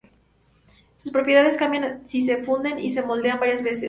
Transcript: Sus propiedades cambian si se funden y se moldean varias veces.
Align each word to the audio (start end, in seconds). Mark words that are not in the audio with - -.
Sus 1.03 1.11
propiedades 1.11 1.57
cambian 1.57 2.01
si 2.07 2.23
se 2.23 2.43
funden 2.43 2.79
y 2.79 2.89
se 2.89 3.03
moldean 3.05 3.37
varias 3.37 3.61
veces. 3.61 3.79